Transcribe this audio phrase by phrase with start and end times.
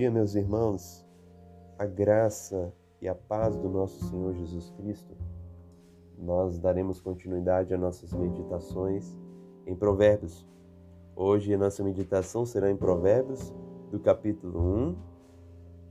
[0.00, 1.06] dia, meus irmãos.
[1.78, 5.14] A graça e a paz do nosso Senhor Jesus Cristo.
[6.16, 9.14] Nós daremos continuidade às nossas meditações
[9.66, 10.46] em Provérbios.
[11.14, 13.52] Hoje a nossa meditação será em Provérbios,
[13.90, 14.96] do capítulo 1,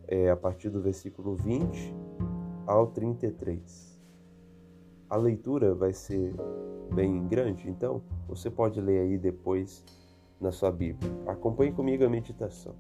[0.08, 1.96] é, a partir do versículo 20
[2.66, 4.02] ao 33.
[5.08, 6.34] A leitura vai ser
[6.96, 9.86] bem grande, então você pode ler aí depois
[10.42, 11.12] na sua Bíblia.
[11.28, 12.74] Acompanhe comigo a meditação.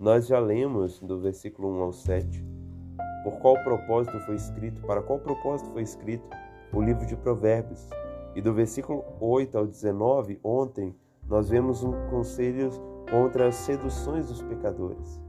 [0.00, 2.42] Nós já lemos do versículo 1 ao 7
[3.22, 6.26] por qual propósito foi escrito, para qual propósito foi escrito
[6.72, 7.86] o livro de Provérbios.
[8.34, 10.96] E do versículo 8 ao 19, ontem,
[11.28, 12.70] nós vemos um conselho
[13.10, 15.20] contra as seduções dos pecadores.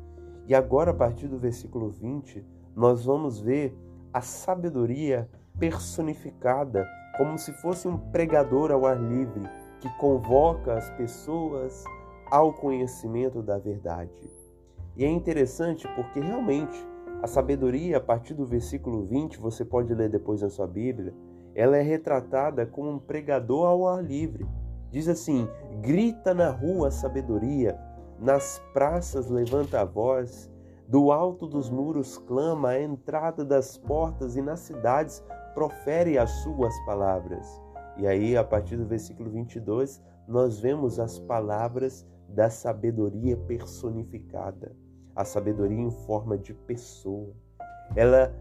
[0.48, 2.42] E agora, a partir do versículo 20,
[2.74, 3.78] nós vamos ver
[4.14, 5.30] a sabedoria
[5.60, 9.44] personificada como se fosse um pregador ao ar livre
[9.82, 11.84] que convoca as pessoas
[12.32, 14.41] ao conhecimento da verdade.
[14.96, 16.78] E é interessante porque realmente
[17.22, 21.14] a sabedoria, a partir do versículo 20, você pode ler depois na sua Bíblia,
[21.54, 24.46] ela é retratada como um pregador ao ar livre.
[24.90, 25.48] Diz assim:
[25.82, 27.80] grita na rua a sabedoria,
[28.20, 30.52] nas praças levanta a voz,
[30.88, 36.78] do alto dos muros clama, à entrada das portas e nas cidades profere as suas
[36.86, 37.62] palavras.
[37.98, 44.76] E aí, a partir do versículo 22, nós vemos as palavras da sabedoria personificada,
[45.16, 47.34] a sabedoria em forma de pessoa.
[47.96, 48.34] Ela,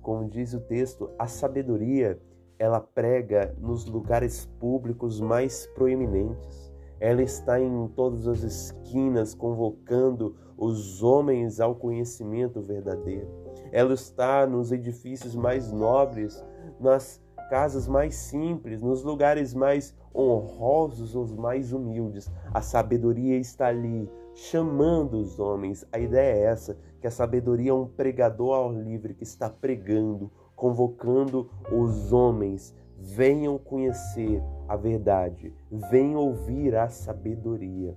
[0.00, 2.20] como diz o texto, a sabedoria,
[2.58, 6.72] ela prega nos lugares públicos mais proeminentes.
[7.00, 13.28] Ela está em todas as esquinas convocando os homens ao conhecimento verdadeiro.
[13.72, 16.44] Ela está nos edifícios mais nobres,
[16.78, 17.20] nas
[17.52, 22.32] casas mais simples, nos lugares mais honrosos, os mais humildes.
[22.50, 25.84] A sabedoria está ali, chamando os homens.
[25.92, 30.32] A ideia é essa: que a sabedoria é um pregador ao livre que está pregando,
[30.56, 32.74] convocando os homens.
[32.96, 35.52] Venham conhecer a verdade,
[35.90, 37.94] venham ouvir a sabedoria.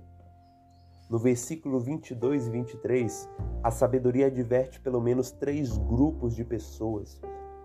[1.08, 3.30] No versículo 22 e 23,
[3.62, 7.18] a sabedoria adverte pelo menos três grupos de pessoas.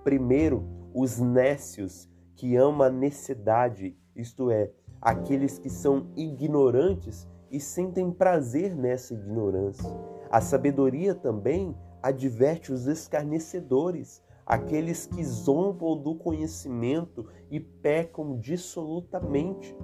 [0.03, 0.63] Primeiro,
[0.93, 8.75] os nécios, que amam a necessidade, isto é, aqueles que são ignorantes e sentem prazer
[8.75, 9.89] nessa ignorância.
[10.29, 19.75] A sabedoria também adverte os escarnecedores, aqueles que zombam do conhecimento e pecam dissolutamente.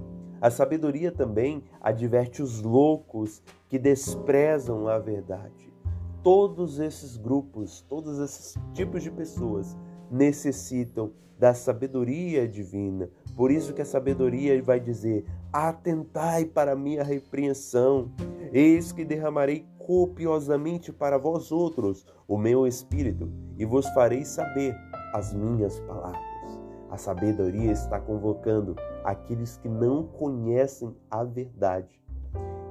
[0.42, 5.72] A sabedoria também adverte os loucos que desprezam a verdade.
[6.24, 9.78] Todos esses grupos, todos esses tipos de pessoas
[10.10, 13.10] necessitam da sabedoria divina.
[13.36, 18.12] Por isso que a sabedoria vai dizer: Atentai para minha repreensão,
[18.52, 24.76] eis que derramarei copiosamente para vós outros o meu espírito, e vos farei saber
[25.14, 26.26] as minhas palavras.
[26.90, 32.02] A sabedoria está convocando aqueles que não conhecem a verdade.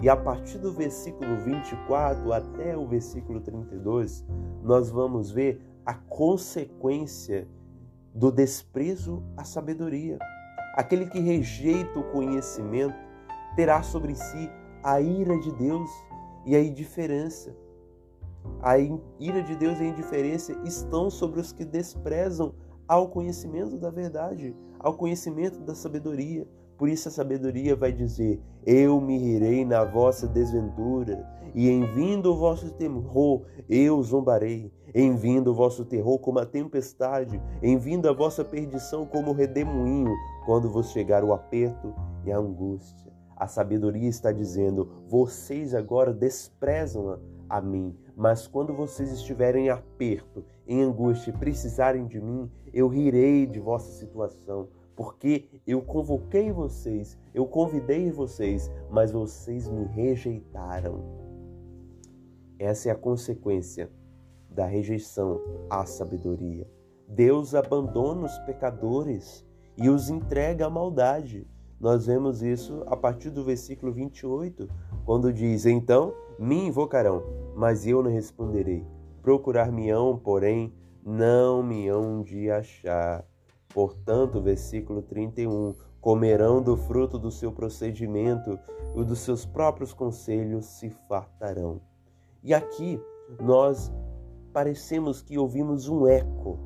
[0.00, 4.24] E a partir do versículo 24 até o versículo 32,
[4.62, 7.46] nós vamos ver a consequência
[8.12, 10.18] do desprezo à sabedoria.
[10.74, 12.96] Aquele que rejeita o conhecimento
[13.54, 14.50] terá sobre si
[14.82, 15.88] a ira de Deus
[16.44, 17.56] e a indiferença.
[18.60, 22.54] A ira de Deus e a indiferença estão sobre os que desprezam
[22.88, 26.46] ao conhecimento da verdade, ao conhecimento da sabedoria.
[26.76, 32.32] Por isso a sabedoria vai dizer: Eu me rirei na vossa desventura, e em vindo
[32.32, 34.72] o vosso terror, eu zombarei.
[34.94, 39.34] Em vindo o vosso terror como a tempestade, em vindo a vossa perdição como o
[39.34, 40.14] redemoinho,
[40.46, 41.94] quando vos chegar o aperto
[42.24, 43.12] e a angústia.
[43.36, 50.44] A sabedoria está dizendo: vocês agora desprezam a mim, mas quando vocês estiverem em aperto,
[50.66, 57.18] em angústia e precisarem de mim, eu rirei de vossa situação, porque eu convoquei vocês,
[57.34, 61.04] eu convidei vocês, mas vocês me rejeitaram.
[62.58, 63.90] Essa é a consequência
[64.50, 65.38] da rejeição
[65.68, 66.66] à sabedoria.
[67.06, 69.46] Deus abandona os pecadores
[69.76, 71.46] e os entrega à maldade.
[71.78, 74.66] Nós vemos isso a partir do versículo 28,
[75.04, 77.22] quando diz: Então me invocarão,
[77.54, 78.82] mas eu não responderei.
[79.22, 80.72] Procurar-me-ão, porém,
[81.04, 83.24] não me hão de achar.
[83.76, 88.58] Portanto, versículo 31, comerão do fruto do seu procedimento
[88.96, 91.82] e dos seus próprios conselhos se fartarão.
[92.42, 92.98] E aqui
[93.38, 93.92] nós
[94.50, 96.58] parecemos que ouvimos um eco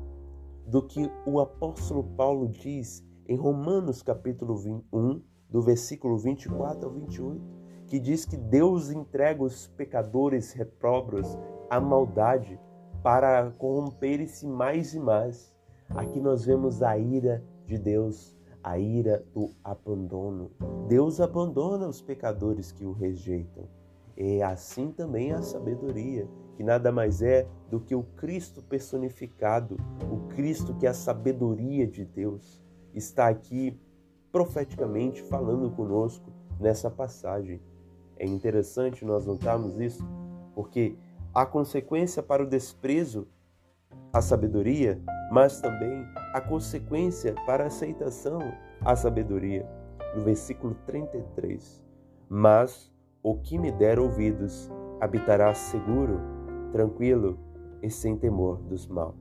[0.65, 4.55] do que o apóstolo Paulo diz em Romanos capítulo
[4.93, 7.41] 1, do versículo 24 ao 28
[7.87, 11.37] que diz que Deus entrega os pecadores retrógrados
[11.69, 12.57] à maldade
[13.03, 15.53] para corromperem-se mais e mais.
[15.95, 18.33] Aqui nós vemos a ira de Deus,
[18.63, 20.49] a ira do abandono.
[20.87, 23.67] Deus abandona os pecadores que o rejeitam.
[24.15, 29.77] E assim também a sabedoria, que nada mais é do que o Cristo personificado,
[30.09, 32.61] o Cristo que é a sabedoria de Deus,
[32.93, 33.77] está aqui
[34.31, 37.59] profeticamente falando conosco nessa passagem.
[38.17, 40.07] É interessante nós notarmos isso,
[40.55, 40.95] porque
[41.33, 43.27] a consequência para o desprezo
[44.13, 45.01] à sabedoria,
[45.31, 48.39] mas também a consequência para a aceitação
[48.83, 49.65] à sabedoria.
[50.15, 51.81] No versículo 33.
[52.27, 52.91] Mas
[53.23, 56.19] o que me der ouvidos habitará seguro,
[56.71, 57.39] tranquilo
[57.81, 59.15] e sem temor dos mal.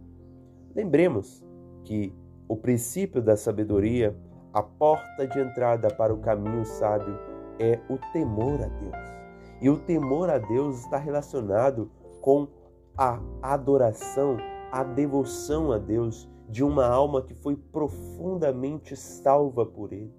[0.75, 1.45] Lembremos
[1.85, 2.15] que
[2.49, 4.17] o princípio da sabedoria,
[4.53, 7.17] a porta de entrada para o caminho sábio,
[7.59, 9.11] é o temor a Deus.
[9.61, 11.91] E o temor a Deus está relacionado
[12.21, 12.49] com
[12.97, 14.37] a adoração,
[14.71, 20.13] a devoção a Deus de uma alma que foi profundamente salva por Ele.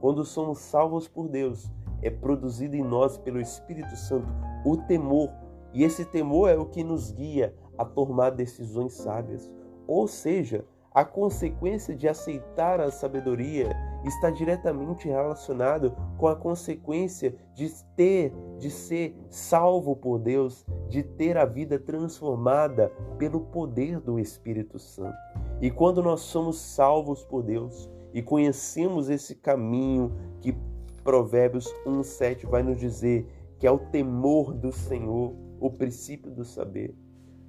[0.00, 1.70] Quando somos salvos por Deus,
[2.02, 4.28] é produzido em nós pelo Espírito Santo
[4.64, 5.30] o temor,
[5.72, 9.50] e esse temor é o que nos guia a tomar decisões sábias.
[9.86, 13.68] Ou seja, a consequência de aceitar a sabedoria
[14.04, 21.36] está diretamente relacionado com a consequência de ter, de ser salvo por Deus, de ter
[21.36, 25.16] a vida transformada pelo poder do Espírito Santo.
[25.60, 30.56] E quando nós somos salvos por Deus e conhecemos esse caminho que
[31.02, 33.26] Provérbios 1:7 vai nos dizer
[33.58, 36.94] que é o temor do Senhor, o princípio do saber,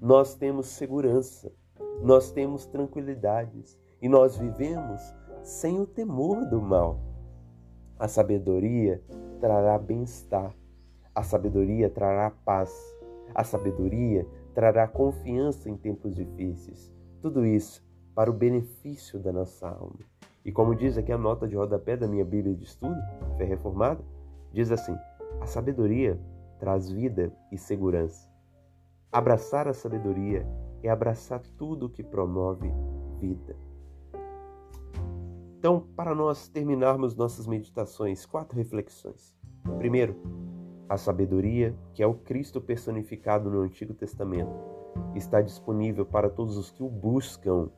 [0.01, 1.51] nós temos segurança,
[2.01, 5.13] nós temos tranquilidades e nós vivemos
[5.43, 6.99] sem o temor do mal.
[7.97, 9.01] A sabedoria
[9.39, 10.55] trará bem-estar,
[11.13, 12.71] a sabedoria trará paz,
[13.33, 16.93] a sabedoria trará confiança em tempos difíceis.
[17.21, 17.83] Tudo isso
[18.15, 19.99] para o benefício da nossa alma.
[20.43, 22.99] E como diz aqui a nota de rodapé da minha Bíblia de estudo,
[23.37, 24.03] fé reformada,
[24.51, 24.95] diz assim:
[25.41, 26.19] a sabedoria
[26.59, 28.29] traz vida e segurança.
[29.11, 30.45] Abraçar a sabedoria
[30.83, 32.71] é abraçar tudo que promove
[33.19, 33.55] vida.
[35.59, 39.35] Então, para nós terminarmos nossas meditações, quatro reflexões.
[39.77, 40.15] Primeiro,
[40.87, 44.53] a sabedoria, que é o Cristo personificado no Antigo Testamento,
[45.13, 47.69] está disponível para todos os que o buscam.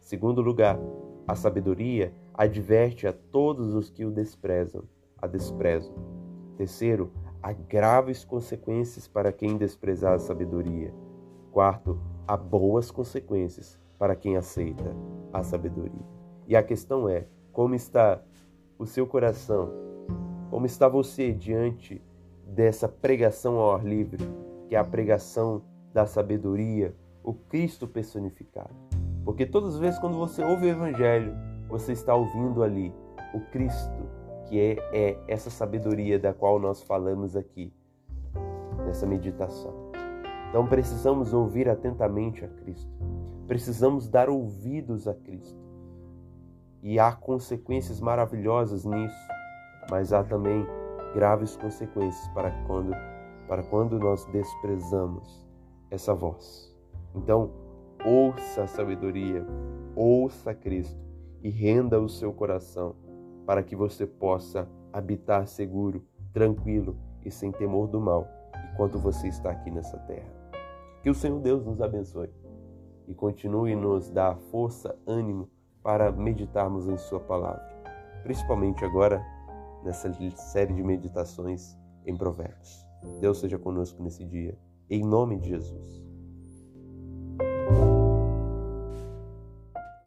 [0.00, 0.80] Segundo lugar,
[1.28, 4.84] a sabedoria adverte a todos os que o desprezam,
[5.20, 5.94] a desprezam.
[6.56, 7.12] Terceiro,
[7.42, 10.94] há graves consequências para quem desprezar a sabedoria.
[11.52, 14.96] Quarto, há boas consequências para quem aceita
[15.30, 16.19] a sabedoria.
[16.50, 18.20] E a questão é: como está
[18.76, 19.70] o seu coração?
[20.50, 22.02] Como está você diante
[22.44, 24.24] dessa pregação ao ar livre,
[24.68, 25.62] que é a pregação
[25.94, 26.92] da sabedoria,
[27.22, 28.74] o Cristo personificado?
[29.24, 31.32] Porque todas as vezes quando você ouve o Evangelho,
[31.68, 32.92] você está ouvindo ali
[33.32, 34.10] o Cristo,
[34.48, 37.72] que é, é essa sabedoria da qual nós falamos aqui,
[38.84, 39.72] nessa meditação.
[40.48, 42.90] Então precisamos ouvir atentamente a Cristo,
[43.46, 45.69] precisamos dar ouvidos a Cristo
[46.82, 49.28] e há consequências maravilhosas nisso,
[49.90, 50.66] mas há também
[51.14, 52.92] graves consequências para quando,
[53.48, 55.46] para quando nós desprezamos
[55.90, 56.74] essa voz.
[57.14, 57.50] Então,
[58.04, 59.44] ouça a sabedoria,
[59.94, 60.98] ouça Cristo
[61.42, 62.94] e renda o seu coração
[63.44, 68.26] para que você possa habitar seguro, tranquilo e sem temor do mal
[68.72, 70.30] enquanto você está aqui nessa terra.
[71.02, 72.30] Que o Senhor Deus nos abençoe
[73.08, 75.50] e continue nos dar força, ânimo
[75.82, 77.64] para meditarmos em Sua palavra,
[78.22, 79.24] principalmente agora
[79.82, 82.86] nessa série de meditações em Provérbios.
[83.20, 84.58] Deus seja conosco nesse dia,
[84.90, 86.09] em nome de Jesus.